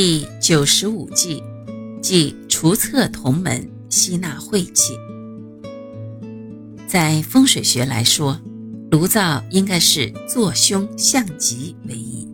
[0.00, 1.42] 第九十五计，
[2.00, 4.96] 即除厕同门，吸纳晦气。
[6.86, 8.40] 在风水学来说，
[8.92, 12.28] 炉灶应该是坐凶向吉为宜，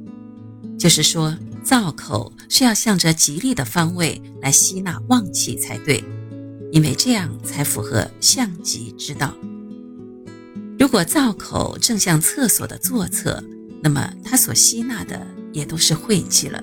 [0.78, 6.04] 就是说灶口是要向着吉利的方位来吸纳旺气才对，
[6.70, 9.32] 因为这样才符合向吉之道。
[10.78, 13.42] 如果灶口正向厕所的坐侧，
[13.82, 16.62] 那么它所吸纳的也都是晦气了。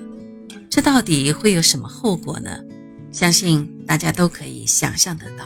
[0.72, 2.58] 这到底会有什么后果呢？
[3.10, 5.44] 相信大家都可以想象得到。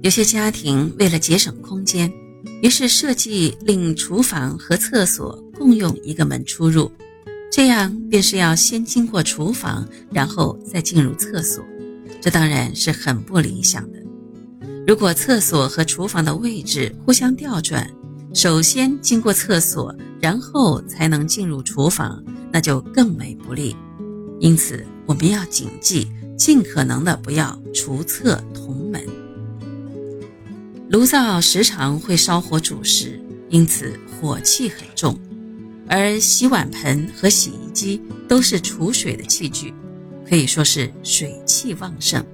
[0.00, 2.10] 有些家庭为了节省空间，
[2.62, 6.90] 于是设计令厨房和厕所共用一个门出入，
[7.52, 11.62] 这样便是要先经过厨房，然后再进入厕所。
[12.18, 13.98] 这当然是很不理想的。
[14.86, 17.86] 如果厕所和厨房的位置互相调转，
[18.32, 23.76] 首先经过厕所，然后才能进入厨房，那就更为不利。
[24.40, 29.06] 因此，我们要谨记，尽可能的不要厨厕同门。
[30.88, 35.18] 炉灶时常会烧火煮食，因此火气很重。
[35.86, 39.72] 而洗碗盆和洗衣机都是储水的器具，
[40.28, 42.24] 可以说是水气旺盛。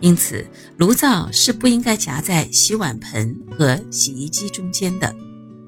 [0.00, 0.44] 因此，
[0.76, 5.14] 炉灶是不应该夹在洗碗盆和洗衣机中间的，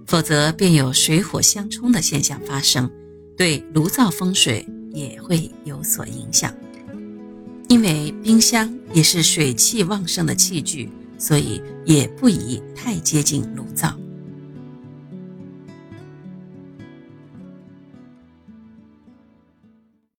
[0.07, 2.91] 否则便有水火相冲的现象发生，
[3.37, 4.67] 对炉灶风水
[4.97, 6.53] 也会有所影响。
[7.69, 10.91] 因为冰箱也是水气旺盛的器具。
[11.19, 13.95] 所以也不宜太接近炉灶。